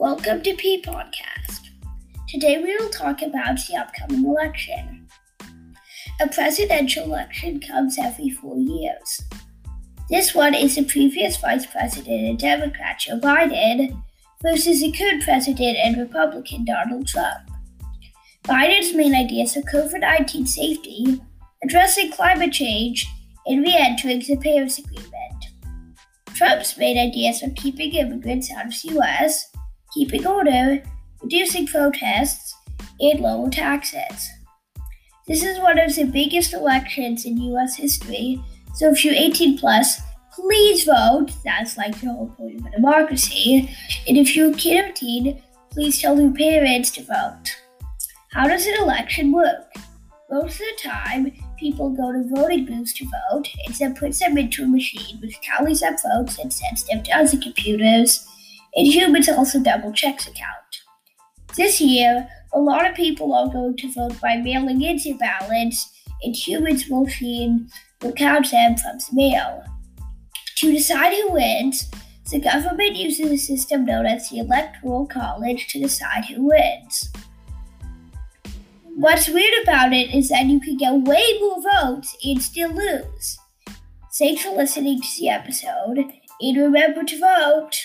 Welcome 0.00 0.40
to 0.44 0.54
P 0.54 0.80
Podcast. 0.80 1.60
Today 2.26 2.56
we 2.56 2.74
will 2.74 2.88
talk 2.88 3.20
about 3.20 3.58
the 3.68 3.76
upcoming 3.76 4.24
election. 4.24 5.06
A 6.22 6.26
presidential 6.26 7.04
election 7.04 7.60
comes 7.60 7.98
every 7.98 8.30
four 8.30 8.56
years. 8.56 9.20
This 10.08 10.34
one 10.34 10.54
is 10.54 10.76
the 10.76 10.84
previous 10.84 11.36
Vice 11.36 11.66
President 11.66 12.30
and 12.30 12.38
Democrat 12.38 13.00
Joe 13.00 13.18
Biden 13.18 14.02
versus 14.42 14.80
the 14.80 14.90
current 14.90 15.22
President 15.22 15.76
and 15.76 15.98
Republican 15.98 16.64
Donald 16.64 17.06
Trump. 17.06 17.50
Biden's 18.44 18.94
main 18.94 19.14
ideas 19.14 19.54
are 19.58 19.60
COVID 19.60 20.00
19 20.00 20.46
safety, 20.46 21.20
addressing 21.62 22.10
climate 22.10 22.52
change, 22.52 23.06
and 23.44 23.62
re 23.62 23.76
entering 23.78 24.20
the 24.20 24.38
Paris 24.38 24.78
Agreement. 24.78 25.44
Trump's 26.32 26.78
main 26.78 26.96
ideas 26.96 27.42
are 27.42 27.50
keeping 27.54 27.92
immigrants 27.92 28.50
out 28.50 28.64
of 28.64 28.72
the 28.72 28.94
U.S., 28.94 29.50
keeping 29.94 30.26
order, 30.26 30.82
reducing 31.22 31.66
protests, 31.66 32.54
and 33.00 33.20
lower 33.20 33.50
taxes. 33.50 34.28
This 35.26 35.44
is 35.44 35.58
one 35.58 35.78
of 35.78 35.94
the 35.94 36.04
biggest 36.04 36.54
elections 36.54 37.24
in 37.24 37.36
U.S. 37.38 37.76
history, 37.76 38.42
so 38.74 38.90
if 38.90 39.04
you're 39.04 39.14
18 39.14 39.58
plus, 39.58 40.00
please 40.32 40.84
vote. 40.84 41.28
That's 41.44 41.76
like 41.76 42.00
the 42.00 42.12
whole 42.12 42.28
point 42.28 42.60
of 42.60 42.66
a 42.66 42.70
democracy. 42.70 43.70
And 44.08 44.16
if 44.16 44.34
you're 44.34 44.50
a 44.50 44.54
kid 44.54 44.90
or 44.90 44.92
teen, 44.92 45.42
please 45.70 46.00
tell 46.00 46.20
your 46.20 46.32
parents 46.32 46.90
to 46.92 47.02
vote. 47.02 47.56
How 48.32 48.46
does 48.46 48.66
an 48.66 48.74
election 48.80 49.32
work? 49.32 49.72
Most 50.30 50.54
of 50.54 50.58
the 50.58 50.88
time, 50.88 51.32
people 51.58 51.90
go 51.90 52.12
to 52.12 52.28
voting 52.34 52.64
booths 52.64 52.92
to 52.94 53.04
vote 53.30 53.48
and 53.66 53.74
then 53.74 53.94
puts 53.94 54.20
them 54.20 54.38
into 54.38 54.62
a 54.62 54.68
machine 54.68 55.18
which 55.20 55.40
tallies 55.40 55.82
up 55.82 55.96
votes 56.02 56.38
and 56.38 56.52
sends 56.52 56.84
them 56.84 57.02
to 57.02 57.10
other 57.10 57.36
computers, 57.36 58.26
and 58.74 58.86
humans 58.86 59.28
also 59.28 59.60
double 59.60 59.92
checks 59.92 60.26
a 60.26 60.30
count. 60.30 60.48
This 61.56 61.80
year, 61.80 62.28
a 62.52 62.60
lot 62.60 62.88
of 62.88 62.94
people 62.94 63.34
are 63.34 63.48
going 63.48 63.76
to 63.76 63.92
vote 63.92 64.20
by 64.20 64.36
mailing 64.36 64.82
in 64.82 64.98
their 65.04 65.14
ballots, 65.14 65.90
and 66.22 66.34
humans 66.34 66.88
machine 66.90 67.68
will 68.02 68.12
count 68.12 68.50
them 68.50 68.76
from 68.76 68.98
the 68.98 69.08
mail. 69.12 69.64
To 70.56 70.72
decide 70.72 71.14
who 71.14 71.32
wins, 71.32 71.88
the 72.30 72.40
government 72.40 72.96
uses 72.96 73.30
a 73.30 73.36
system 73.36 73.84
known 73.84 74.06
as 74.06 74.28
the 74.28 74.38
Electoral 74.38 75.06
College 75.06 75.68
to 75.68 75.80
decide 75.80 76.26
who 76.26 76.46
wins. 76.46 77.10
What's 78.96 79.28
weird 79.28 79.62
about 79.62 79.92
it 79.92 80.14
is 80.14 80.28
that 80.28 80.46
you 80.46 80.60
can 80.60 80.76
get 80.76 80.92
way 80.92 81.38
more 81.40 81.62
votes 81.62 82.16
and 82.24 82.40
still 82.40 82.70
lose. 82.70 83.38
Thanks 84.18 84.42
for 84.42 84.50
listening 84.50 85.00
to 85.00 85.08
the 85.18 85.28
episode, 85.28 86.04
and 86.40 86.56
remember 86.56 87.02
to 87.04 87.18
vote. 87.18 87.76